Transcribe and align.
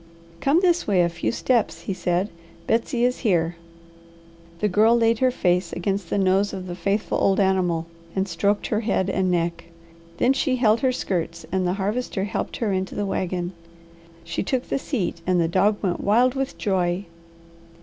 "Come 0.39 0.61
this 0.61 0.87
way 0.87 1.03
a 1.03 1.09
few 1.09 1.31
steps," 1.31 1.81
he 1.81 1.93
said. 1.93 2.29
"Betsy 2.65 3.05
is 3.05 3.19
here." 3.19 3.55
The 4.59 4.67
Girl 4.67 4.97
laid 4.97 5.19
her 5.19 5.29
face 5.29 5.71
against 5.73 6.09
the 6.09 6.17
nose 6.17 6.53
of 6.53 6.65
the 6.65 6.73
faithful 6.73 7.19
old 7.19 7.39
animal, 7.39 7.85
and 8.15 8.27
stroked 8.27 8.65
her 8.65 8.79
head 8.79 9.11
and 9.11 9.29
neck. 9.29 9.65
Then 10.17 10.33
she 10.33 10.55
held 10.55 10.79
her 10.79 10.91
skirts 10.91 11.45
and 11.51 11.67
the 11.67 11.73
Harvester 11.73 12.23
helped 12.23 12.57
her 12.57 12.73
into 12.73 12.95
the 12.95 13.05
wagon. 13.05 13.53
She 14.23 14.41
took 14.41 14.69
the 14.69 14.79
seat, 14.79 15.21
and 15.27 15.39
the 15.39 15.47
dog 15.47 15.77
went 15.83 16.03
wild 16.03 16.33
with 16.33 16.57
joy. 16.57 17.05